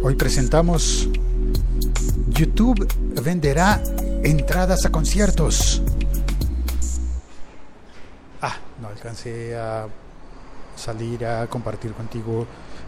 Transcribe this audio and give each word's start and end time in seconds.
Hoy 0.00 0.14
presentamos 0.14 1.08
YouTube 2.28 2.86
venderá 3.20 3.82
entradas 4.22 4.86
a 4.86 4.92
conciertos. 4.92 5.82
Ah, 8.40 8.54
no 8.80 8.88
alcancé 8.88 9.56
a 9.56 9.88
salir 10.76 11.26
a 11.26 11.48
compartir 11.48 11.92
contigo 11.92 12.46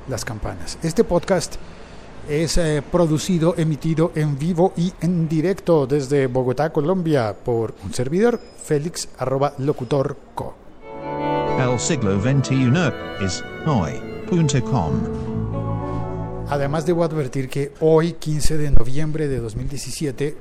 las 0.09 0.25
campanas. 0.25 0.79
Este 0.85 1.03
podcast 1.03 1.57
es 2.29 2.57
eh, 2.59 2.81
producido, 2.81 3.55
emitido 3.57 4.13
en 4.15 4.39
vivo 4.39 4.73
y 4.77 4.93
en 5.01 5.29
directo 5.29 5.89
desde 5.89 6.29
Bogotá, 6.29 6.73
Colombia, 6.73 7.35
por 7.45 7.75
un 7.83 7.93
servidor, 7.93 8.39
Félix 8.39 9.09
arroba 9.19 9.55
locutor 9.59 10.17
co. 10.35 10.55
El 11.59 11.79
siglo 11.81 12.21
XXI 12.21 12.71
es 13.21 13.43
hoy.com. 13.67 15.60
Además 16.51 16.85
debo 16.85 17.05
advertir 17.05 17.49
que 17.49 17.73
hoy, 17.79 18.15
15 18.15 18.59
de 18.59 18.73
noviembre 18.73 19.29
de 19.29 19.39
2017, 19.39 20.37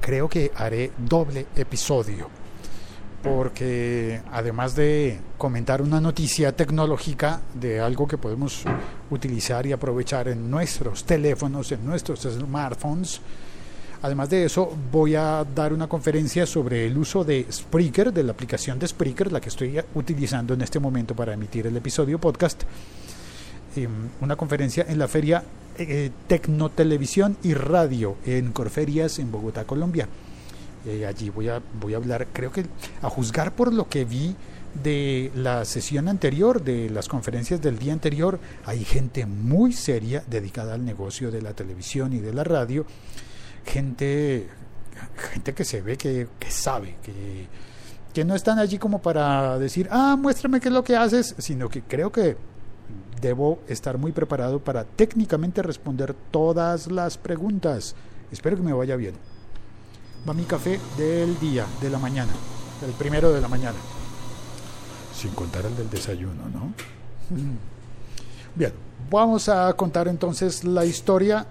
creo 0.00 0.28
que 0.28 0.52
haré 0.54 0.92
doble 0.96 1.46
episodio. 1.56 2.30
Porque 3.20 4.20
además 4.30 4.76
de 4.76 5.18
comentar 5.36 5.82
una 5.82 6.00
noticia 6.00 6.54
tecnológica 6.54 7.40
de 7.52 7.80
algo 7.80 8.06
que 8.06 8.16
podemos 8.16 8.62
utilizar 9.10 9.66
y 9.66 9.72
aprovechar 9.72 10.28
en 10.28 10.48
nuestros 10.48 11.04
teléfonos, 11.04 11.72
en 11.72 11.84
nuestros 11.84 12.20
smartphones, 12.20 13.20
Además 14.02 14.28
de 14.28 14.44
eso, 14.44 14.70
voy 14.92 15.14
a 15.14 15.46
dar 15.54 15.72
una 15.72 15.88
conferencia 15.88 16.44
sobre 16.44 16.86
el 16.86 16.98
uso 16.98 17.24
de 17.24 17.46
Spreaker, 17.50 18.12
de 18.12 18.22
la 18.22 18.32
aplicación 18.32 18.78
de 18.78 18.86
Spreaker, 18.86 19.32
la 19.32 19.40
que 19.40 19.48
estoy 19.48 19.80
utilizando 19.94 20.52
en 20.52 20.60
este 20.60 20.78
momento 20.78 21.16
para 21.16 21.32
emitir 21.32 21.66
el 21.66 21.76
episodio 21.78 22.20
podcast. 22.20 22.64
Em, 23.76 23.90
una 24.20 24.36
conferencia 24.36 24.86
en 24.88 24.98
la 24.98 25.08
feria 25.08 25.42
eh, 25.78 26.10
Tecnotelevisión 26.28 27.36
y 27.42 27.54
Radio 27.54 28.16
en 28.24 28.52
Corferias, 28.52 29.18
en 29.18 29.32
Bogotá, 29.32 29.64
Colombia. 29.64 30.08
Eh, 30.86 31.06
allí 31.06 31.30
voy 31.30 31.48
a, 31.48 31.60
voy 31.80 31.94
a 31.94 31.96
hablar, 31.96 32.28
creo 32.32 32.52
que 32.52 32.66
a 33.02 33.08
juzgar 33.08 33.52
por 33.52 33.72
lo 33.72 33.88
que 33.88 34.04
vi 34.04 34.36
de 34.82 35.32
la 35.34 35.64
sesión 35.64 36.08
anterior, 36.08 36.62
de 36.62 36.90
las 36.90 37.08
conferencias 37.08 37.60
del 37.62 37.78
día 37.78 37.92
anterior, 37.92 38.38
hay 38.64 38.84
gente 38.84 39.24
muy 39.26 39.72
seria 39.72 40.22
dedicada 40.26 40.74
al 40.74 40.84
negocio 40.84 41.30
de 41.30 41.42
la 41.42 41.54
televisión 41.54 42.12
y 42.12 42.18
de 42.18 42.32
la 42.32 42.44
radio 42.44 42.84
gente, 43.64 44.48
gente 45.32 45.54
que 45.54 45.64
se 45.64 45.80
ve 45.80 45.96
que, 45.96 46.28
sabe, 46.48 46.96
que, 47.02 47.46
que 48.12 48.24
no 48.24 48.34
están 48.34 48.58
allí 48.58 48.78
como 48.78 49.00
para 49.00 49.58
decir, 49.58 49.88
ah, 49.90 50.16
muéstrame 50.18 50.60
qué 50.60 50.68
es 50.68 50.74
lo 50.74 50.84
que 50.84 50.96
haces, 50.96 51.34
sino 51.38 51.68
que 51.68 51.82
creo 51.82 52.12
que 52.12 52.36
debo 53.24 53.58
estar 53.68 53.96
muy 53.96 54.12
preparado 54.12 54.58
para 54.58 54.84
técnicamente 54.84 55.62
responder 55.62 56.14
todas 56.30 56.90
las 56.90 57.16
preguntas. 57.16 57.94
Espero 58.30 58.56
que 58.56 58.62
me 58.62 58.74
vaya 58.74 58.96
bien. 58.96 59.14
Va 60.28 60.34
mi 60.34 60.44
café 60.44 60.78
del 60.98 61.38
día, 61.40 61.64
de 61.80 61.88
la 61.88 61.98
mañana, 61.98 62.32
el 62.86 62.92
primero 62.92 63.32
de 63.32 63.40
la 63.40 63.48
mañana. 63.48 63.78
Sin 65.14 65.30
contar 65.30 65.64
el 65.64 65.74
del 65.74 65.88
desayuno, 65.88 66.48
¿no? 66.52 66.74
Bien, 68.54 68.72
vamos 69.10 69.48
a 69.48 69.72
contar 69.72 70.06
entonces 70.08 70.62
la 70.62 70.84
historia 70.84 71.46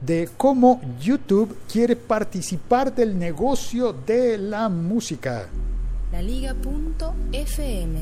de 0.00 0.28
cómo 0.36 0.80
YouTube 1.00 1.56
quiere 1.70 1.96
participar 1.96 2.94
del 2.94 3.18
negocio 3.18 3.92
de 3.92 4.38
la 4.38 4.68
música. 4.68 5.48
La 6.12 6.22
Liga.fm. 6.22 8.00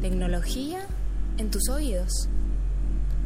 Tecnología 0.00 0.86
en 1.38 1.50
tus 1.50 1.68
oídos. 1.68 2.28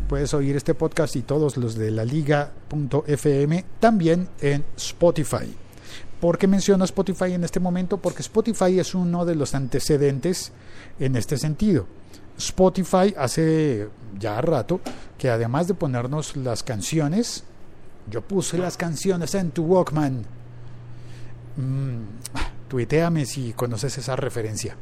Puedes 0.09 0.35
oír 0.35 0.57
este 0.57 0.75
podcast 0.75 1.17
y 1.17 1.23
todos 1.23 1.57
los 1.57 1.75
de 1.75 1.91
la 1.91 2.05
Liga.fm 2.05 3.65
también 3.81 4.29
en 4.41 4.65
Spotify. 4.77 5.57
¿Por 6.21 6.39
qué 6.39 6.47
menciono 6.47 6.85
Spotify 6.85 7.33
en 7.33 7.45
este 7.45 7.59
momento? 7.59 7.97
Porque 7.97 8.23
Spotify 8.23 8.79
es 8.79 8.95
uno 8.95 9.25
de 9.25 9.35
los 9.35 9.55
antecedentes 9.55 10.53
en 11.01 11.17
este 11.17 11.37
sentido. 11.37 11.87
Spotify 12.39 13.15
hace 13.17 13.89
ya 14.19 14.41
rato 14.41 14.81
que 15.19 15.31
además 15.31 15.67
de 15.67 15.75
ponernos 15.75 16.37
las 16.37 16.63
canciones, 16.63 17.45
yo 18.11 18.23
puse 18.23 18.59
las 18.59 18.77
canciones 18.77 19.35
en 19.35 19.51
tu 19.51 19.65
Walkman. 19.65 20.25
Mm, 21.57 22.69
tuiteame 22.69 23.27
si 23.27 23.53
conoces 23.53 23.99
esa 23.99 24.15
referencia. 24.15 24.77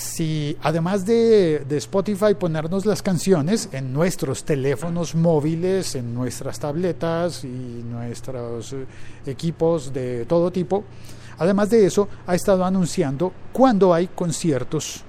Si 0.00 0.56
además 0.62 1.04
de, 1.04 1.62
Spotify 1.72 2.34
ponernos 2.34 2.86
las 2.86 3.02
canciones 3.02 3.68
en 3.70 3.92
nuestros 3.92 4.44
teléfonos 4.44 5.14
móviles, 5.14 5.94
en 5.94 6.14
nuestras 6.14 6.58
tabletas 6.58 7.44
y 7.44 7.48
nuestros 7.84 8.72
eh, 8.72 8.86
equipos 9.26 9.92
de 9.92 10.24
todo 10.24 10.50
tipo, 10.50 10.84
además 11.36 11.68
de 11.68 11.84
eso 11.84 12.08
ha 12.26 12.34
estado 12.34 12.64
anunciando 12.64 13.30
cuando 13.52 13.92
hay 13.92 14.06
conciertos 14.06 15.02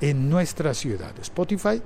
en 0.00 0.30
nuestra 0.30 0.74
ciudad. 0.74 1.12
Spotify 1.20 1.82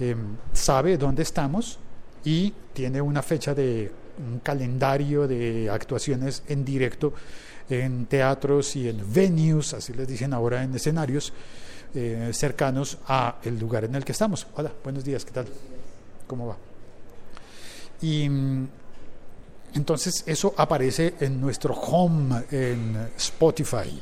em, 0.00 0.36
sabe 0.52 0.98
dónde 0.98 1.22
estamos, 1.22 1.78
y 2.24 2.52
tiene 2.72 3.00
una 3.00 3.22
fecha 3.22 3.54
de 3.54 3.92
un 4.18 4.40
calendario 4.40 5.28
de 5.28 5.70
actuaciones 5.70 6.42
en 6.48 6.64
directo 6.64 7.12
en 7.68 8.06
teatros 8.06 8.76
y 8.76 8.88
en 8.88 9.12
venues, 9.12 9.74
así 9.74 9.92
les 9.92 10.06
dicen 10.06 10.32
ahora 10.32 10.62
en 10.62 10.74
escenarios 10.74 11.32
eh, 11.94 12.30
cercanos 12.32 12.98
a 13.06 13.36
el 13.44 13.58
lugar 13.58 13.84
en 13.84 13.94
el 13.94 14.04
que 14.04 14.12
estamos. 14.12 14.46
Hola, 14.56 14.72
buenos 14.82 15.04
días, 15.04 15.24
¿qué 15.24 15.30
tal? 15.30 15.46
¿Cómo 16.26 16.48
va? 16.48 16.56
Y 18.02 18.28
mm, 18.28 18.68
entonces 19.74 20.24
eso 20.26 20.54
aparece 20.56 21.14
en 21.20 21.40
nuestro 21.40 21.74
home 21.74 22.44
en 22.50 23.08
Spotify. 23.16 24.00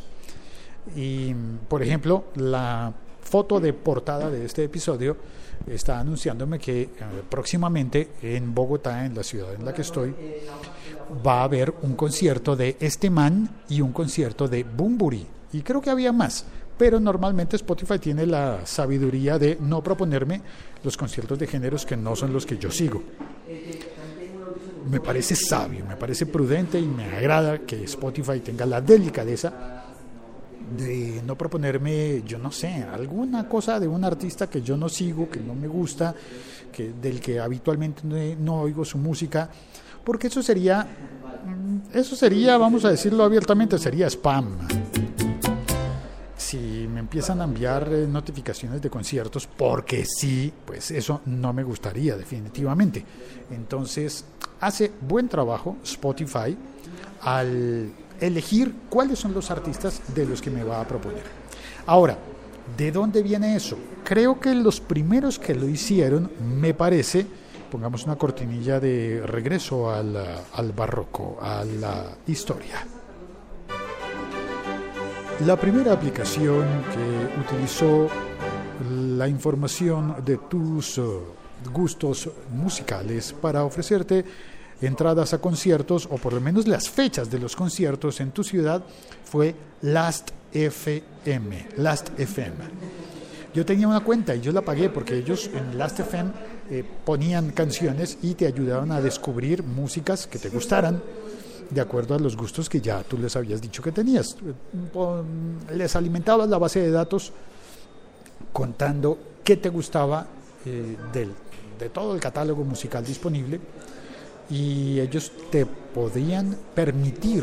Y 0.97 1.35
por 1.69 1.83
ejemplo, 1.83 2.25
la 2.37 2.93
foto 3.23 3.61
de 3.61 3.73
portada 3.73 4.31
de 4.31 4.45
este 4.45 4.65
episodio 4.65 5.17
está 5.67 6.01
anunciándome 6.01 6.59
que 6.59 6.83
eh, 6.83 6.91
próximamente 7.29 8.11
en 8.23 8.55
Bogotá, 8.55 9.05
en 9.07 9.15
la 9.15 9.23
ciudad 9.23 9.55
en 9.55 9.65
la 9.65 9.73
que 9.73 9.83
estoy, 9.83 10.15
va 11.27 11.41
a 11.41 11.45
haber 11.45 11.75
un 11.83 11.95
concierto 11.95 12.57
de 12.57 12.77
este 12.81 13.11
man 13.11 13.49
y 13.69 13.81
un 13.81 13.93
concierto 13.93 14.49
de 14.49 14.65
Bumburi. 14.65 15.27
Y 15.53 15.63
creo 15.63 15.81
que 15.81 15.91
había 15.91 16.13
más, 16.13 16.45
pero 16.79 16.99
normalmente 16.99 17.57
Spotify 17.57 17.99
tiene 17.99 18.27
la 18.27 18.65
sabiduría 18.65 19.39
de 19.39 19.59
no 19.61 19.83
proponerme 19.83 20.41
los 20.83 20.97
conciertos 20.97 21.39
de 21.39 21.47
géneros 21.47 21.85
que 21.85 21.97
no 21.97 22.17
son 22.17 22.33
los 22.33 22.47
que 22.47 22.59
yo 22.59 22.71
sigo. 22.71 23.03
Me 24.91 25.01
parece 25.01 25.37
sabio, 25.37 25.85
me 25.87 25.97
parece 25.97 26.27
prudente 26.27 26.81
y 26.81 26.87
me 26.87 27.05
agrada 27.05 27.59
que 27.61 27.85
Spotify 27.85 28.41
tenga 28.41 28.67
la 28.67 28.81
delicadeza 28.81 29.82
de 30.77 31.23
no 31.27 31.37
proponerme, 31.37 32.23
yo 32.25 32.39
no 32.39 32.51
sé, 32.51 32.85
alguna 32.85 33.49
cosa 33.49 33.79
de 33.79 33.89
un 33.89 34.05
artista 34.05 34.49
que 34.49 34.63
yo 34.63 34.77
no 34.77 34.89
sigo, 34.89 35.29
que 35.29 35.41
no 35.41 35.55
me 35.55 35.69
gusta, 35.69 36.15
que, 36.73 36.93
del 36.93 37.21
que 37.21 37.39
habitualmente 37.41 38.03
no, 38.39 38.63
oigo 38.63 38.85
su 38.85 38.99
música, 38.99 39.49
porque 40.05 40.29
eso 40.29 40.43
sería, 40.43 40.85
mm, 40.85 41.97
eso 41.97 42.17
sería, 42.17 42.57
vamos 42.57 42.85
a 42.85 42.91
decirlo 42.91 43.25
abiertamente, 43.25 43.79
sería 43.79 44.07
spam. 44.09 44.59
Si 46.37 46.87
me 46.93 47.01
empiezan 47.01 47.41
a 47.41 47.45
enviar 47.45 47.89
eh, 47.93 48.07
notificaciones 48.07 48.83
de 48.83 48.91
conciertos, 48.91 49.47
porque 49.47 50.05
sí, 50.05 50.53
pues 50.65 50.91
eso 50.91 51.23
no 51.27 51.53
me 51.53 51.63
gustaría 51.63 52.17
definitivamente. 52.17 53.05
Entonces, 53.51 54.25
hace 54.61 54.93
buen 55.01 55.29
trabajo 55.29 55.77
Spotify 55.83 56.57
al 57.23 57.93
elegir 58.23 58.75
cuáles 58.89 59.19
son 59.19 59.35
los 59.35 59.51
artistas 59.51 60.01
de 60.15 60.25
los 60.25 60.41
que 60.41 60.51
me 60.51 60.63
va 60.63 60.81
a 60.81 60.87
proponer. 60.87 61.25
Ahora, 61.87 62.17
¿de 62.77 62.93
dónde 62.93 63.23
viene 63.23 63.57
eso? 63.57 63.77
Creo 64.05 64.39
que 64.41 64.55
los 64.55 64.81
primeros 64.81 65.39
que 65.39 65.55
lo 65.55 65.69
hicieron, 65.69 66.31
me 66.61 66.73
parece, 66.73 67.27
pongamos 67.71 68.05
una 68.05 68.17
cortinilla 68.17 68.79
de 68.81 69.23
regreso 69.27 69.91
al, 69.91 70.17
al 70.53 70.73
barroco, 70.73 71.39
a 71.43 71.65
la 71.65 72.17
historia. 72.27 72.87
La 75.47 75.57
primera 75.57 75.93
aplicación 75.93 76.65
que 76.93 77.41
utilizó 77.41 78.09
la 79.17 79.27
información 79.27 80.17
de 80.25 80.37
tus 80.37 80.99
eh, 80.99 81.03
gustos 81.73 82.31
musicales 82.53 83.33
para 83.33 83.65
ofrecerte 83.65 84.25
entradas 84.87 85.33
a 85.33 85.39
conciertos, 85.39 86.09
o 86.11 86.17
por 86.17 86.33
lo 86.33 86.41
menos 86.41 86.67
las 86.67 86.89
fechas 86.89 87.31
de 87.31 87.39
los 87.39 87.57
conciertos 87.57 88.21
en 88.21 88.33
tu 88.33 88.45
ciudad, 88.45 88.83
fue 89.25 89.55
Last 89.83 90.31
FM. 90.53 91.69
Last 91.77 92.11
FM. 92.19 92.57
Yo 93.55 93.67
tenía 93.67 93.87
una 93.87 94.01
cuenta 94.01 94.35
y 94.35 94.41
yo 94.41 94.53
la 94.53 94.63
pagué 94.63 94.89
porque 94.89 95.17
ellos 95.17 95.51
en 95.53 95.77
Last 95.77 96.01
FM 96.01 96.31
eh, 96.71 96.85
ponían 97.05 97.51
canciones 97.51 98.19
y 98.23 98.35
te 98.35 98.47
ayudaban 98.47 98.93
a 98.93 99.01
descubrir 99.01 99.63
músicas 99.63 100.27
que 100.27 100.39
te 100.39 100.49
gustaran 100.49 101.03
de 101.69 101.81
acuerdo 101.81 102.15
a 102.15 102.19
los 102.19 102.37
gustos 102.37 102.69
que 102.69 102.81
ya 102.81 103.03
tú 103.03 103.19
les 103.19 103.35
habías 103.37 103.61
dicho 103.61 103.83
que 103.83 103.93
tenías. 103.93 104.37
Les 105.75 105.97
alimentabas 105.97 106.49
la 106.49 106.59
base 106.59 106.81
de 106.81 106.91
datos 106.91 107.33
contando 108.53 109.19
qué 109.45 109.57
te 109.57 109.69
gustaba 109.69 110.27
eh, 110.65 110.97
del 111.13 111.33
de 111.79 111.89
todo 111.89 112.15
el 112.15 112.21
catálogo 112.21 112.63
musical 112.65 113.05
disponible 113.05 113.59
y 114.53 115.01
ellos 115.01 115.33
te 115.51 115.65
podían 115.65 116.55
permitir 116.75 117.43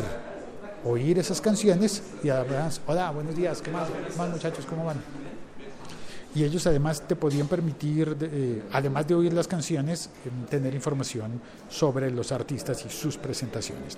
oír 0.85 1.17
esas 1.17 1.41
canciones 1.41 2.03
y 2.23 2.29
además, 2.29 2.81
hola, 2.85 3.09
buenos 3.09 3.35
días, 3.35 3.63
¿qué 3.63 3.71
más, 3.71 3.89
más 4.15 4.29
muchachos, 4.29 4.63
cómo 4.67 4.85
van? 4.85 4.97
Y 6.35 6.44
ellos 6.44 6.67
además 6.67 7.01
te 7.07 7.15
podían 7.15 7.47
permitir, 7.47 8.15
eh, 8.21 8.61
además 8.71 9.07
de 9.07 9.15
oír 9.15 9.33
las 9.33 9.47
canciones, 9.47 10.11
em, 10.23 10.45
tener 10.45 10.75
información 10.75 11.41
sobre 11.67 12.11
los 12.11 12.31
artistas 12.31 12.85
y 12.85 12.89
sus 12.91 13.17
presentaciones. 13.17 13.97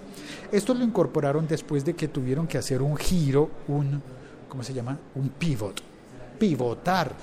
Esto 0.49 0.73
lo 0.73 0.81
incorporaron 0.85 1.45
después 1.49 1.83
de 1.83 1.93
que 1.93 2.07
tuvieron 2.07 2.47
que 2.47 2.57
hacer 2.57 2.81
un 2.81 2.95
giro, 2.95 3.51
un, 3.67 4.01
¿cómo 4.47 4.63
se 4.63 4.73
llama? 4.73 4.97
Un 5.15 5.27
pivot, 5.31 5.81
pivotar 6.39 7.13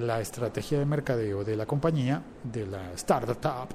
la 0.00 0.22
estrategia 0.22 0.78
de 0.78 0.86
mercadeo 0.86 1.44
de 1.44 1.54
la 1.54 1.66
compañía, 1.66 2.22
de 2.50 2.66
la 2.66 2.92
startup, 2.94 3.68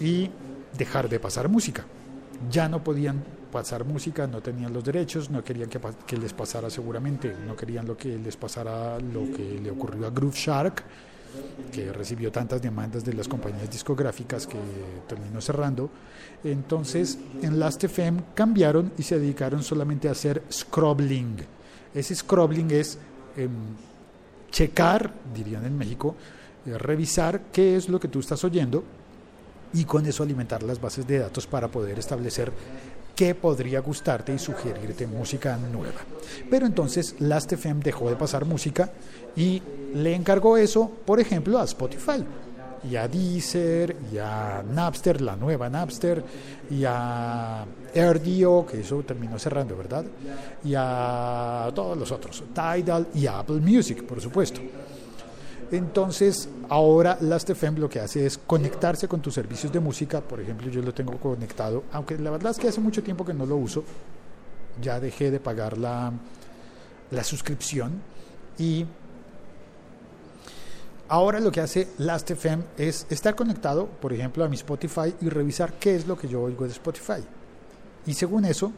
y 0.00 0.30
dejar 0.76 1.08
de 1.08 1.20
pasar 1.20 1.48
música. 1.48 1.84
Ya 2.50 2.68
no 2.68 2.82
podían 2.82 3.22
pasar 3.50 3.84
música, 3.84 4.26
no 4.26 4.42
tenían 4.42 4.72
los 4.72 4.84
derechos, 4.84 5.30
no 5.30 5.42
querían 5.42 5.70
que, 5.70 6.16
les 6.16 6.32
pasara 6.32 6.68
seguramente, 6.68 7.34
no 7.46 7.56
querían 7.56 7.86
lo 7.86 7.96
que 7.96 8.18
les 8.18 8.36
pasara 8.36 8.98
lo 8.98 9.32
que 9.34 9.58
le 9.62 9.70
ocurrió 9.70 10.06
a 10.06 10.10
Groove 10.10 10.36
Shark, 10.36 10.82
que 11.72 11.92
recibió 11.92 12.30
tantas 12.30 12.60
demandas 12.60 13.04
de 13.04 13.14
las 13.14 13.28
compañías 13.28 13.70
discográficas 13.70 14.46
que 14.46 14.58
terminó 15.08 15.40
cerrando. 15.40 15.90
Entonces 16.44 17.18
en 17.42 17.58
Last.fm 17.58 18.22
cambiaron 18.34 18.92
y 18.98 19.02
se 19.02 19.18
dedicaron 19.18 19.62
solamente 19.62 20.08
a 20.08 20.12
hacer 20.12 20.42
scrobbling. 20.50 21.36
Ese 21.94 22.14
scrobbling 22.14 22.70
es 22.70 22.98
eh, 23.36 23.48
checar, 24.50 25.10
dirían 25.34 25.64
en 25.64 25.78
México, 25.78 26.14
eh, 26.66 26.76
revisar 26.76 27.44
qué 27.52 27.76
es 27.76 27.88
lo 27.88 27.98
que 27.98 28.08
tú 28.08 28.20
estás 28.20 28.44
oyendo 28.44 28.84
y 29.72 29.84
con 29.84 30.06
eso 30.06 30.22
alimentar 30.22 30.62
las 30.62 30.80
bases 30.80 31.06
de 31.06 31.18
datos 31.18 31.46
para 31.46 31.68
poder 31.68 31.98
establecer 31.98 32.52
qué 33.14 33.34
podría 33.34 33.80
gustarte 33.80 34.34
y 34.34 34.38
sugerirte 34.38 35.06
música 35.06 35.56
nueva. 35.56 36.00
Pero 36.50 36.66
entonces 36.66 37.16
Last.fm 37.18 37.80
dejó 37.82 38.10
de 38.10 38.16
pasar 38.16 38.44
música 38.44 38.90
y 39.34 39.62
le 39.94 40.14
encargó 40.14 40.56
eso, 40.56 40.90
por 41.04 41.18
ejemplo, 41.18 41.58
a 41.58 41.64
Spotify 41.64 42.24
y 42.88 42.94
a 42.96 43.08
Deezer, 43.08 43.96
y 44.12 44.18
a 44.18 44.62
Napster, 44.62 45.20
la 45.20 45.34
nueva 45.34 45.68
Napster, 45.68 46.22
y 46.70 46.84
a 46.84 47.64
AirDio, 47.94 48.66
que 48.66 48.80
eso 48.80 49.02
terminó 49.02 49.38
cerrando, 49.38 49.76
¿verdad? 49.76 50.04
Y 50.64 50.74
a 50.76 51.70
todos 51.74 51.96
los 51.96 52.12
otros, 52.12 52.44
Tidal 52.54 53.08
y 53.14 53.26
Apple 53.26 53.60
Music, 53.60 54.04
por 54.04 54.20
supuesto. 54.20 54.60
Entonces, 55.70 56.48
ahora 56.68 57.18
Last.fm 57.20 57.78
lo 57.78 57.88
que 57.88 58.00
hace 58.00 58.26
es 58.26 58.38
conectarse 58.38 59.08
con 59.08 59.20
tus 59.20 59.34
servicios 59.34 59.72
de 59.72 59.80
música. 59.80 60.20
Por 60.20 60.40
ejemplo, 60.40 60.68
yo 60.70 60.80
lo 60.82 60.94
tengo 60.94 61.18
conectado, 61.18 61.84
aunque 61.92 62.16
la 62.18 62.30
verdad 62.30 62.52
es 62.52 62.58
que 62.58 62.68
hace 62.68 62.80
mucho 62.80 63.02
tiempo 63.02 63.24
que 63.24 63.34
no 63.34 63.46
lo 63.46 63.56
uso. 63.56 63.84
Ya 64.80 65.00
dejé 65.00 65.30
de 65.30 65.40
pagar 65.40 65.78
la, 65.78 66.12
la 67.10 67.24
suscripción 67.24 68.00
y 68.58 68.86
ahora 71.08 71.40
lo 71.40 71.50
que 71.50 71.60
hace 71.60 71.88
Last.fm 71.98 72.62
es 72.76 73.06
estar 73.10 73.34
conectado, 73.34 73.86
por 73.86 74.12
ejemplo, 74.12 74.44
a 74.44 74.48
mi 74.48 74.56
Spotify 74.56 75.14
y 75.20 75.28
revisar 75.28 75.74
qué 75.74 75.96
es 75.96 76.06
lo 76.06 76.16
que 76.16 76.28
yo 76.28 76.42
oigo 76.42 76.64
de 76.64 76.72
Spotify. 76.72 77.24
Y 78.06 78.14
según 78.14 78.44
eso, 78.44 78.72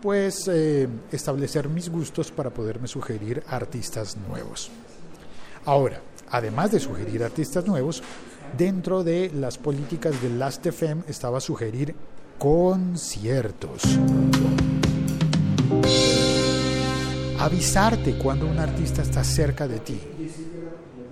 pues 0.00 0.48
eh, 0.48 0.88
establecer 1.12 1.68
mis 1.68 1.88
gustos 1.88 2.30
para 2.30 2.50
poderme 2.50 2.88
sugerir 2.88 3.42
artistas 3.46 4.16
nuevos. 4.16 4.70
Ahora, 5.64 6.00
además 6.32 6.72
de 6.72 6.80
sugerir 6.80 7.22
artistas 7.22 7.66
nuevos, 7.66 8.02
dentro 8.56 9.04
de 9.04 9.30
las 9.34 9.58
políticas 9.58 10.20
de 10.20 10.30
Last.fm 10.30 11.02
estaba 11.06 11.40
sugerir 11.40 11.94
conciertos. 12.38 13.82
Avisarte 17.38 18.16
cuando 18.16 18.46
un 18.46 18.58
artista 18.58 19.02
está 19.02 19.22
cerca 19.22 19.68
de 19.68 19.80
ti 19.80 20.00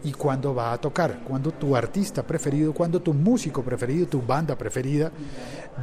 y 0.02 0.12
cuándo 0.12 0.54
va 0.54 0.72
a 0.72 0.78
tocar, 0.78 1.20
cuando 1.22 1.50
tu 1.52 1.76
artista 1.76 2.22
preferido, 2.22 2.72
cuando 2.72 3.02
tu 3.02 3.12
músico 3.12 3.62
preferido, 3.62 4.06
tu 4.06 4.22
banda 4.22 4.56
preferida 4.56 5.12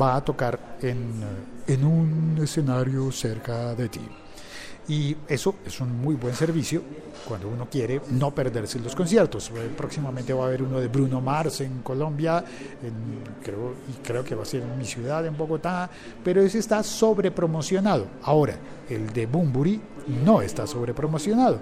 va 0.01 0.15
a 0.15 0.25
tocar 0.25 0.77
en, 0.81 1.21
en 1.67 1.85
un 1.85 2.39
escenario 2.41 3.11
cerca 3.11 3.75
de 3.75 3.89
ti. 3.89 4.01
Y 4.89 5.15
eso 5.27 5.55
es 5.65 5.81
un 5.81 6.01
muy 6.01 6.15
buen 6.15 6.33
servicio 6.33 6.81
cuando 7.27 7.49
uno 7.49 7.67
quiere 7.69 8.01
no 8.11 8.33
perderse 8.33 8.79
los 8.79 8.95
conciertos. 8.95 9.49
Eh, 9.49 9.69
próximamente 9.75 10.33
va 10.33 10.45
a 10.45 10.47
haber 10.47 10.63
uno 10.63 10.79
de 10.79 10.87
Bruno 10.87 11.19
Mars 11.19 11.61
en 11.61 11.81
Colombia, 11.81 12.43
creo, 13.43 13.73
y 13.89 14.05
creo 14.05 14.23
que 14.23 14.33
va 14.33 14.43
a 14.43 14.45
ser 14.45 14.63
en 14.63 14.77
mi 14.77 14.85
ciudad, 14.85 15.25
en 15.25 15.35
Bogotá, 15.35 15.89
pero 16.23 16.41
ese 16.41 16.59
está 16.59 16.81
sobrepromocionado. 16.83 18.07
Ahora, 18.23 18.55
el 18.89 19.11
de 19.11 19.25
Bumburi 19.25 19.81
no 20.23 20.41
está 20.41 20.65
sobrepromocionado. 20.65 21.59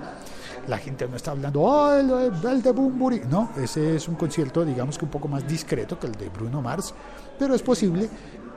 La 0.68 0.78
gente 0.78 1.08
no 1.08 1.16
está 1.16 1.32
hablando, 1.32 1.62
oh, 1.62 1.94
el, 1.94 2.62
de 2.62 2.72
Bumburi. 2.72 3.22
No, 3.30 3.52
ese 3.58 3.96
es 3.96 4.08
un 4.08 4.16
concierto, 4.16 4.64
digamos 4.64 4.98
que 4.98 5.06
un 5.06 5.12
poco 5.12 5.28
más 5.28 5.48
discreto 5.48 6.00
que 6.00 6.08
el 6.08 6.14
de 6.14 6.30
Bruno 6.30 6.62
Mars, 6.62 6.94
pero 7.40 7.56
es 7.56 7.62
posible 7.62 8.10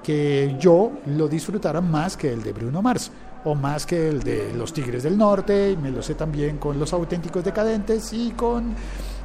que 0.02 0.56
yo 0.58 0.92
lo 1.06 1.28
disfrutara 1.28 1.80
más 1.80 2.16
que 2.16 2.32
el 2.32 2.42
de 2.42 2.52
Bruno 2.52 2.80
Mars 2.80 3.10
o 3.48 3.54
más 3.54 3.86
que 3.86 4.10
el 4.10 4.22
de 4.22 4.52
los 4.52 4.74
Tigres 4.74 5.02
del 5.02 5.16
Norte, 5.16 5.70
y 5.70 5.76
me 5.76 5.90
lo 5.90 6.02
sé 6.02 6.14
también 6.14 6.58
con 6.58 6.78
los 6.78 6.92
auténticos 6.92 7.42
decadentes 7.42 8.12
y 8.12 8.32
con, 8.32 8.74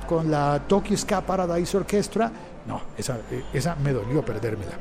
con 0.07 0.31
la 0.31 0.63
Tokyo 0.65 0.95
Ska 0.95 1.21
Paradise 1.25 1.75
Orchestra. 1.75 2.31
No, 2.65 2.81
esa, 2.97 3.17
esa 3.51 3.75
me 3.75 3.91
dolió 3.91 4.23
perdérmela. 4.23 4.71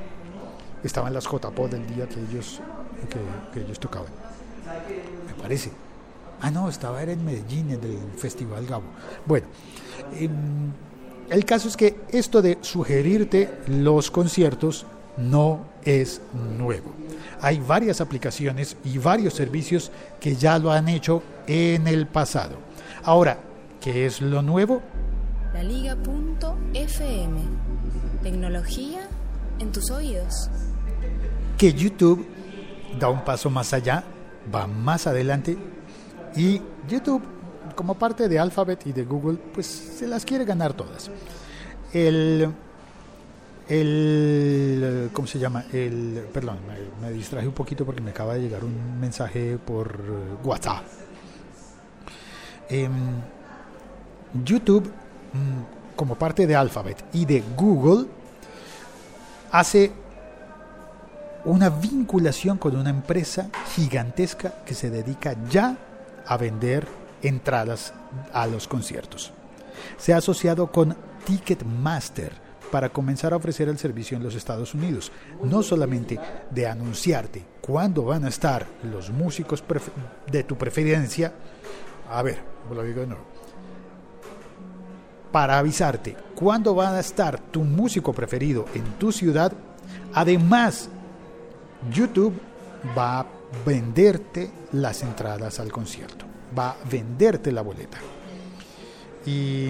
Estaban 0.84 1.12
las 1.12 1.26
J-Pod 1.26 1.70
del 1.70 1.86
día 1.88 2.08
que 2.08 2.20
ellos, 2.20 2.60
que, 3.52 3.60
ellos 3.60 3.80
tocaban. 3.80 4.12
Me 5.26 5.42
parece. 5.42 5.72
Ah, 6.40 6.50
no, 6.50 6.68
estaba 6.68 7.02
era 7.02 7.12
en 7.12 7.24
Medellín, 7.24 7.70
en 7.72 7.82
el 7.82 7.98
Festival 8.16 8.64
Gabo. 8.66 8.84
Bueno, 9.26 9.46
em, 10.20 10.70
el 11.30 11.44
caso 11.44 11.66
es 11.66 11.76
que 11.76 12.00
esto 12.10 12.42
de 12.42 12.58
sugerirte 12.60 13.58
los 13.66 14.10
conciertos 14.12 14.86
no 15.16 15.66
es 15.84 16.20
nuevo. 16.58 16.92
Hay 17.40 17.58
varias 17.58 18.00
aplicaciones 18.00 18.76
y 18.84 18.98
varios 18.98 19.34
servicios 19.34 19.90
que 20.20 20.36
ya 20.36 20.58
lo 20.58 20.70
han 20.70 20.88
hecho 20.88 21.22
en 21.46 21.86
el 21.86 22.06
pasado. 22.06 22.56
Ahora, 23.04 23.38
¿qué 23.80 24.06
es 24.06 24.20
lo 24.20 24.42
nuevo? 24.42 24.82
La 25.52 25.62
Liga.fm. 25.62 27.40
Tecnología 28.22 29.08
en 29.58 29.72
tus 29.72 29.90
oídos. 29.90 30.48
Que 31.58 31.72
YouTube 31.72 32.26
da 32.98 33.08
un 33.08 33.24
paso 33.24 33.50
más 33.50 33.72
allá, 33.72 34.04
va 34.54 34.66
más 34.66 35.06
adelante 35.06 35.56
y 36.36 36.60
YouTube, 36.88 37.22
como 37.74 37.94
parte 37.94 38.28
de 38.28 38.38
Alphabet 38.38 38.86
y 38.86 38.92
de 38.92 39.04
Google, 39.04 39.38
pues 39.52 39.66
se 39.66 40.06
las 40.06 40.24
quiere 40.24 40.44
ganar 40.44 40.72
todas. 40.72 41.10
El 41.92 42.52
el, 43.72 45.10
¿cómo 45.14 45.26
se 45.26 45.38
llama? 45.38 45.64
El, 45.72 46.26
perdón, 46.32 46.58
me, 47.00 47.10
distraje 47.10 47.46
un 47.46 47.54
poquito 47.54 47.86
porque 47.86 48.02
me 48.02 48.10
acaba 48.10 48.34
de 48.34 48.42
llegar 48.42 48.64
un 48.64 49.00
mensaje 49.00 49.56
por 49.56 49.98
WhatsApp. 50.44 50.84
Em, 52.68 52.92
YouTube, 54.44 54.86
mm, 54.86 55.96
como 55.96 56.16
parte 56.16 56.46
de 56.46 56.54
Alphabet 56.54 57.02
y 57.14 57.24
de 57.24 57.42
Google, 57.56 58.08
hace 59.50 59.90
una 61.46 61.70
vinculación 61.70 62.58
con 62.58 62.76
una 62.76 62.90
empresa 62.90 63.48
gigantesca 63.74 64.52
que 64.66 64.74
se 64.74 64.90
dedica 64.90 65.34
ya 65.48 65.78
a 66.26 66.36
vender 66.36 66.86
entradas 67.22 67.94
a 68.34 68.46
los 68.46 68.68
conciertos. 68.68 69.32
Se 69.96 70.12
ha 70.12 70.18
asociado 70.18 70.70
con 70.70 70.94
Ticketmaster, 71.24 72.32
para 72.72 72.88
comenzar 72.88 73.34
a 73.34 73.36
ofrecer 73.36 73.68
el 73.68 73.78
servicio 73.78 74.16
en 74.16 74.22
los 74.22 74.34
Estados 74.34 74.72
Unidos. 74.72 75.12
No 75.44 75.62
solamente 75.62 76.18
de 76.50 76.66
anunciarte 76.66 77.44
cuándo 77.60 78.02
van 78.02 78.24
a 78.24 78.28
estar 78.28 78.66
los 78.90 79.10
músicos 79.10 79.62
de 80.30 80.42
tu 80.42 80.56
preferencia. 80.56 81.34
A 82.10 82.22
ver, 82.22 82.38
lo 82.74 82.82
digo 82.82 83.02
de 83.02 83.08
nuevo. 83.08 83.24
Para 85.30 85.58
avisarte 85.58 86.16
cuándo 86.34 86.74
va 86.74 86.96
a 86.96 87.00
estar 87.00 87.38
tu 87.38 87.62
músico 87.62 88.14
preferido 88.14 88.64
en 88.74 88.84
tu 88.98 89.12
ciudad. 89.12 89.52
Además, 90.14 90.88
YouTube 91.92 92.32
va 92.96 93.20
a 93.20 93.26
venderte 93.66 94.50
las 94.72 95.02
entradas 95.02 95.60
al 95.60 95.70
concierto. 95.70 96.24
Va 96.58 96.70
a 96.70 96.76
venderte 96.90 97.52
la 97.52 97.60
boleta. 97.60 97.98
Y, 99.26 99.68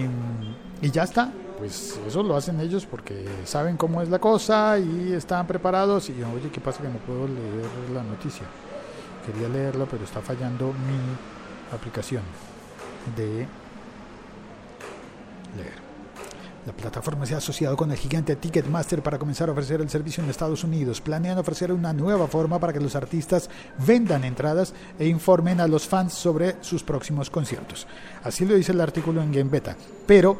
y 0.81 0.89
ya 0.89 1.03
está 1.03 1.33
pues 1.63 1.97
eso 2.05 2.21
lo 2.23 2.35
hacen 2.35 2.59
ellos 2.59 2.85
porque 2.85 3.25
saben 3.45 3.77
cómo 3.77 4.01
es 4.01 4.09
la 4.09 4.19
cosa 4.19 4.77
y 4.77 5.13
están 5.13 5.47
preparados. 5.47 6.09
Y 6.09 6.21
oye, 6.21 6.49
¿qué 6.51 6.59
pasa 6.59 6.81
que 6.81 6.89
no 6.89 6.97
puedo 6.97 7.25
leer 7.25 7.89
la 7.93 8.03
noticia? 8.03 8.43
Quería 9.25 9.47
leerla, 9.47 9.85
pero 9.89 10.03
está 10.03 10.19
fallando 10.19 10.73
mi 10.73 11.73
aplicación 11.73 12.21
de 13.15 13.47
leer. 15.55 15.83
La 16.65 16.73
plataforma 16.73 17.25
se 17.25 17.33
ha 17.33 17.37
asociado 17.37 17.77
con 17.77 17.91
el 17.91 17.97
gigante 17.97 18.35
Ticketmaster 18.35 19.01
para 19.01 19.17
comenzar 19.17 19.47
a 19.47 19.53
ofrecer 19.53 19.79
el 19.79 19.89
servicio 19.89 20.21
en 20.21 20.29
Estados 20.29 20.65
Unidos. 20.65 20.99
Planean 20.99 21.37
ofrecer 21.37 21.71
una 21.71 21.93
nueva 21.93 22.27
forma 22.27 22.59
para 22.59 22.73
que 22.73 22.81
los 22.81 22.97
artistas 22.97 23.49
vendan 23.87 24.25
entradas 24.25 24.73
e 24.99 25.07
informen 25.07 25.61
a 25.61 25.67
los 25.67 25.87
fans 25.87 26.11
sobre 26.11 26.57
sus 26.59 26.83
próximos 26.83 27.29
conciertos. 27.29 27.87
Así 28.21 28.43
lo 28.43 28.53
dice 28.53 28.73
el 28.73 28.81
artículo 28.81 29.21
en 29.21 29.31
Game 29.31 29.49
Beta. 29.49 29.77
Pero 30.05 30.37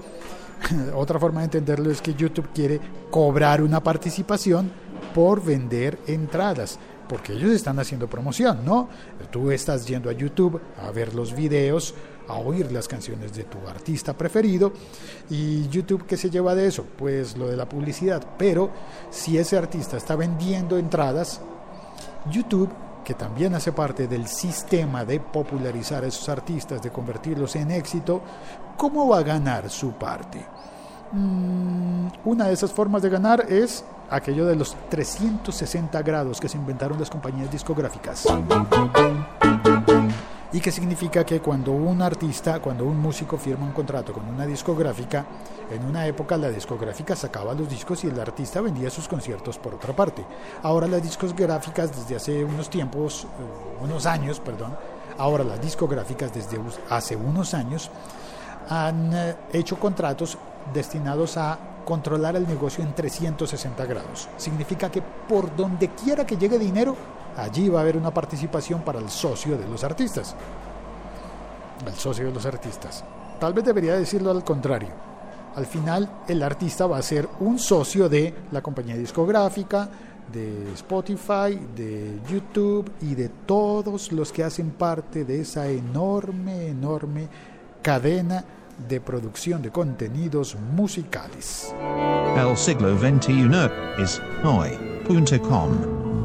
otra 0.96 1.20
forma 1.20 1.42
de 1.42 1.46
entenderlo 1.46 1.92
es 1.92 2.02
que 2.02 2.14
YouTube 2.14 2.50
quiere 2.54 2.80
cobrar 3.10 3.62
una 3.62 3.82
participación 3.82 4.72
por 5.14 5.44
vender 5.44 6.00
entradas 6.08 6.80
porque 7.08 7.34
ellos 7.34 7.52
están 7.52 7.80
haciendo 7.80 8.10
promoción, 8.10 8.66
¿no? 8.66 8.90
Tú 9.30 9.52
estás 9.52 9.86
yendo 9.86 10.10
a 10.10 10.14
YouTube 10.14 10.60
a 10.82 10.92
ver 10.92 11.14
los 11.14 11.36
videos, 11.36 11.94
a 12.28 12.36
oír 12.36 12.72
las 12.72 12.88
canciones 12.88 13.34
de 13.36 13.44
tu 13.44 13.58
artista 13.68 14.18
preferido 14.18 14.74
y 15.30 15.68
YouTube 15.70 16.06
¿qué 16.06 16.18
se 16.18 16.30
lleva 16.30 16.56
de 16.56 16.68
eso? 16.68 16.86
Pues 16.98 17.38
lo 17.38 17.48
de 17.48 17.58
la 17.58 17.68
publicidad, 17.68 18.26
pero 18.38 18.72
si 19.10 19.38
ese 19.38 19.58
artista 19.58 19.98
está 19.98 20.16
vendiendo 20.16 20.78
entradas, 20.78 21.42
YouTube 22.32 22.70
que 23.04 23.14
también 23.14 23.54
hace 23.56 23.72
parte 23.72 24.08
del 24.08 24.28
sistema 24.28 25.06
de 25.06 25.20
popularizar 25.20 26.04
a 26.04 26.08
esos 26.08 26.28
artistas, 26.30 26.82
de 26.82 26.90
convertirlos 26.90 27.56
en 27.56 27.72
éxito, 27.72 28.22
¿cómo 28.78 29.08
va 29.08 29.20
a 29.20 29.24
ganar 29.24 29.70
su 29.70 29.92
parte? 29.92 30.44
Mm, 31.12 32.08
una 32.26 32.48
de 32.48 32.54
esas 32.54 32.72
formas 32.72 33.02
de 33.02 33.10
ganar 33.10 33.46
es 33.50 33.86
aquello 34.10 34.46
de 34.46 34.56
los 34.56 34.76
360 34.90 36.02
grados 36.02 36.40
que 36.40 36.50
se 36.50 36.58
inventaron 36.58 37.00
las 37.00 37.10
compañías 37.10 37.52
discográficas. 37.52 38.26
Y 40.54 40.60
que 40.60 40.72
significa 40.72 41.26
que 41.26 41.40
cuando 41.40 41.72
un 41.72 42.00
artista, 42.04 42.60
cuando 42.62 42.86
un 42.86 43.00
músico 43.00 43.38
firma 43.38 43.66
un 43.66 43.72
contrato 43.72 44.14
con 44.14 44.28
una 44.28 44.46
discográfica, 44.46 45.26
en 45.72 45.84
una 45.84 46.06
época 46.06 46.38
la 46.38 46.50
discográfica 46.50 47.16
sacaba 47.16 47.56
los 47.56 47.68
discos 47.68 48.04
y 48.04 48.08
el 48.08 48.20
artista 48.20 48.62
vendía 48.62 48.92
sus 48.92 49.08
conciertos 49.08 49.58
por 49.58 49.74
otra 49.74 49.96
parte. 49.96 50.24
Ahora 50.62 50.86
las 50.86 51.02
discográficas 51.02 51.98
desde 51.98 52.16
hace 52.16 52.46
unos 52.46 52.70
tiempos, 52.70 53.24
eh, 53.24 53.84
unos 53.84 54.06
años, 54.06 54.40
perdón, 54.40 54.78
ahora 55.18 55.44
las 55.44 55.60
discográficas 55.60 56.32
desde 56.32 56.60
hace 56.88 57.16
unos 57.16 57.56
años 57.56 57.90
han 58.70 59.12
eh, 59.12 59.36
hecho 59.52 59.80
contratos 59.80 60.38
destinados 60.72 61.36
a 61.38 61.58
controlar 61.84 62.36
el 62.36 62.48
negocio 62.48 62.84
en 62.84 62.94
360 62.94 63.86
grados. 63.86 64.30
Significa 64.38 64.92
que 64.92 65.02
por 65.02 65.56
donde 65.56 65.90
quiera 65.90 66.28
que 66.28 66.38
llegue 66.38 66.60
dinero, 66.60 66.96
allí 67.38 67.70
va 67.70 67.80
a 67.80 67.82
haber 67.82 67.98
una 67.98 68.14
participación 68.14 68.82
para 68.82 69.00
el 69.00 69.10
socio 69.10 69.58
de 69.58 69.68
los 69.68 69.84
artistas. 69.84 70.36
El 71.86 71.94
socio 71.94 72.26
de 72.26 72.32
los 72.32 72.46
artistas. 72.46 73.04
Tal 73.40 73.54
vez 73.54 73.66
debería 73.66 73.96
decirlo 73.96 74.32
al 74.32 74.44
contrario. 74.44 74.90
Al 75.56 75.66
final, 75.66 76.10
el 76.28 76.42
artista 76.42 76.88
va 76.88 76.98
a 76.98 77.02
ser 77.02 77.28
un 77.40 77.60
socio 77.60 78.10
de 78.10 78.34
la 78.52 78.62
compañía 78.62 78.96
discográfica, 78.96 79.90
de 80.32 80.72
Spotify, 80.74 81.60
de 81.76 82.20
YouTube 82.30 82.92
y 83.02 83.14
de 83.14 83.30
todos 83.46 84.12
los 84.12 84.32
que 84.32 84.44
hacen 84.44 84.72
parte 84.72 85.26
de 85.26 85.42
esa 85.42 85.68
enorme, 85.68 86.68
enorme 86.68 87.28
cadena 87.82 88.44
de 88.88 89.00
producción 89.00 89.62
de 89.62 89.70
contenidos 89.70 90.56
musicales. 90.76 91.74
El 92.36 92.58
siglo 92.58 92.98
XXI 92.98 93.70
es 94.02 94.22
hoy.com. 94.44 96.23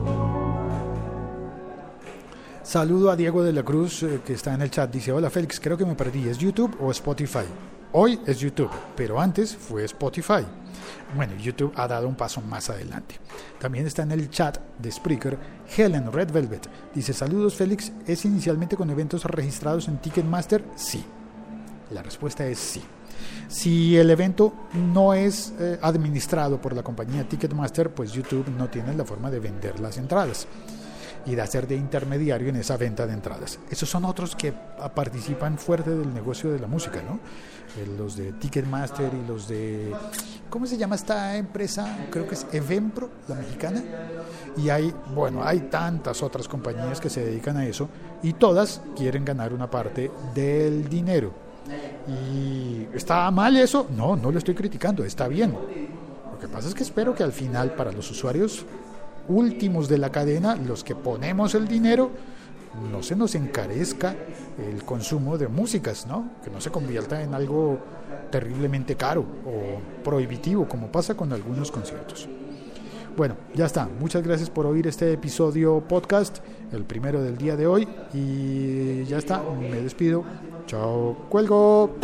Saludo 2.68 3.10
a 3.10 3.16
Diego 3.16 3.42
de 3.42 3.54
la 3.54 3.62
Cruz 3.62 4.02
eh, 4.02 4.20
que 4.22 4.34
está 4.34 4.52
en 4.52 4.60
el 4.60 4.70
chat. 4.70 4.92
Dice, 4.92 5.10
hola 5.10 5.30
Félix, 5.30 5.58
creo 5.58 5.78
que 5.78 5.86
me 5.86 5.94
perdí. 5.94 6.28
¿Es 6.28 6.36
YouTube 6.36 6.76
o 6.82 6.90
Spotify? 6.90 7.46
Hoy 7.92 8.20
es 8.26 8.40
YouTube, 8.40 8.68
pero 8.94 9.18
antes 9.18 9.56
fue 9.56 9.86
Spotify. 9.86 10.44
Bueno, 11.16 11.32
YouTube 11.36 11.72
ha 11.76 11.88
dado 11.88 12.06
un 12.06 12.14
paso 12.14 12.42
más 12.42 12.68
adelante. 12.68 13.14
También 13.58 13.86
está 13.86 14.02
en 14.02 14.12
el 14.12 14.28
chat 14.28 14.58
de 14.78 14.92
Spreaker 14.92 15.38
Helen 15.78 16.12
Red 16.12 16.30
Velvet. 16.30 16.68
Dice, 16.94 17.14
saludos 17.14 17.54
Félix, 17.54 17.90
¿es 18.06 18.26
inicialmente 18.26 18.76
con 18.76 18.90
eventos 18.90 19.24
registrados 19.24 19.88
en 19.88 19.96
Ticketmaster? 19.96 20.62
Sí. 20.76 21.02
La 21.90 22.02
respuesta 22.02 22.46
es 22.46 22.58
sí. 22.58 22.82
Si 23.48 23.96
el 23.96 24.10
evento 24.10 24.52
no 24.74 25.14
es 25.14 25.54
eh, 25.58 25.78
administrado 25.80 26.60
por 26.60 26.74
la 26.74 26.82
compañía 26.82 27.26
Ticketmaster, 27.26 27.94
pues 27.94 28.12
YouTube 28.12 28.50
no 28.58 28.68
tiene 28.68 28.92
la 28.92 29.06
forma 29.06 29.30
de 29.30 29.40
vender 29.40 29.80
las 29.80 29.96
entradas 29.96 30.46
y 31.26 31.34
de 31.34 31.42
hacer 31.42 31.66
de 31.66 31.76
intermediario 31.76 32.48
en 32.48 32.56
esa 32.56 32.76
venta 32.76 33.06
de 33.06 33.14
entradas. 33.14 33.58
Esos 33.70 33.88
son 33.88 34.04
otros 34.04 34.34
que 34.34 34.52
participan 34.94 35.58
fuerte 35.58 35.90
del 35.90 36.12
negocio 36.12 36.50
de 36.50 36.58
la 36.58 36.66
música, 36.66 37.02
¿no? 37.02 37.20
Eh, 37.76 37.86
los 37.98 38.16
de 38.16 38.32
Ticketmaster 38.32 39.12
y 39.12 39.28
los 39.28 39.46
de... 39.48 39.94
¿Cómo 40.48 40.66
se 40.66 40.78
llama 40.78 40.94
esta 40.94 41.36
empresa? 41.36 42.06
Creo 42.10 42.26
que 42.26 42.34
es 42.34 42.46
Evempro, 42.52 43.10
la 43.28 43.34
mexicana. 43.34 43.82
Y 44.56 44.70
hay, 44.70 44.92
bueno, 45.14 45.44
hay 45.44 45.60
tantas 45.60 46.22
otras 46.22 46.48
compañías 46.48 47.00
que 47.00 47.10
se 47.10 47.24
dedican 47.24 47.58
a 47.58 47.66
eso 47.66 47.88
y 48.22 48.32
todas 48.32 48.80
quieren 48.96 49.24
ganar 49.24 49.52
una 49.52 49.70
parte 49.70 50.10
del 50.34 50.88
dinero. 50.88 51.32
¿Y 52.08 52.88
está 52.94 53.30
mal 53.30 53.56
eso? 53.56 53.86
No, 53.94 54.16
no 54.16 54.30
lo 54.32 54.38
estoy 54.38 54.54
criticando, 54.54 55.04
está 55.04 55.28
bien. 55.28 55.52
Lo 56.32 56.38
que 56.38 56.48
pasa 56.48 56.68
es 56.68 56.74
que 56.74 56.82
espero 56.82 57.14
que 57.14 57.22
al 57.22 57.32
final 57.32 57.74
para 57.74 57.92
los 57.92 58.10
usuarios 58.10 58.64
últimos 59.28 59.88
de 59.88 59.98
la 59.98 60.10
cadena, 60.10 60.56
los 60.56 60.84
que 60.84 60.94
ponemos 60.94 61.54
el 61.54 61.68
dinero, 61.68 62.10
no 62.90 63.02
se 63.02 63.16
nos 63.16 63.34
encarezca 63.34 64.14
el 64.58 64.84
consumo 64.84 65.38
de 65.38 65.48
músicas, 65.48 66.06
¿no? 66.06 66.30
Que 66.44 66.50
no 66.50 66.60
se 66.60 66.70
convierta 66.70 67.22
en 67.22 67.34
algo 67.34 67.78
terriblemente 68.30 68.94
caro 68.96 69.24
o 69.46 70.02
prohibitivo, 70.02 70.68
como 70.68 70.88
pasa 70.88 71.16
con 71.16 71.32
algunos 71.32 71.70
conciertos. 71.70 72.28
Bueno, 73.16 73.36
ya 73.54 73.66
está. 73.66 73.88
Muchas 73.98 74.22
gracias 74.22 74.48
por 74.48 74.64
oír 74.64 74.86
este 74.86 75.12
episodio 75.12 75.80
podcast, 75.80 76.38
el 76.72 76.84
primero 76.84 77.20
del 77.20 77.36
día 77.36 77.56
de 77.56 77.66
hoy. 77.66 77.88
Y 78.14 79.04
ya 79.06 79.18
está, 79.18 79.42
me 79.42 79.82
despido. 79.82 80.22
Chao, 80.66 81.16
cuelgo. 81.28 81.96